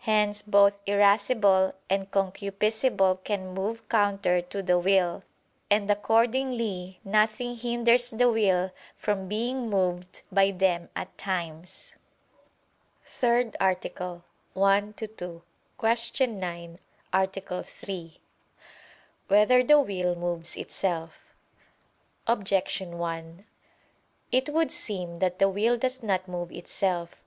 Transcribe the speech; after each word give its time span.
Hence 0.00 0.42
both 0.42 0.80
irascible 0.84 1.74
and 1.88 2.10
concupiscible 2.10 3.22
can 3.22 3.54
move 3.54 3.88
counter 3.88 4.42
to 4.42 4.62
the 4.64 4.80
will: 4.80 5.22
and 5.70 5.88
accordingly 5.88 6.98
nothing 7.04 7.54
hinders 7.54 8.10
the 8.10 8.28
will 8.28 8.72
from 8.96 9.28
being 9.28 9.70
moved 9.70 10.22
by 10.32 10.50
them 10.50 10.88
at 10.96 11.16
times.________________________ 11.16 11.92
THIRD 13.08 13.56
ARTICLE 13.60 14.24
[I 14.56 14.92
II, 15.00 15.06
Q. 15.78 16.26
9, 16.26 16.78
Art. 17.12 17.38
3] 17.66 18.20
Whether 19.28 19.62
the 19.62 19.80
Will 19.80 20.16
Moves 20.16 20.56
Itself? 20.56 21.32
Objection 22.26 22.98
1: 22.98 23.46
It 24.32 24.48
would 24.48 24.72
seem 24.72 25.20
that 25.20 25.38
the 25.38 25.48
will 25.48 25.76
does 25.78 26.02
not 26.02 26.26
move 26.26 26.50
itself. 26.50 27.22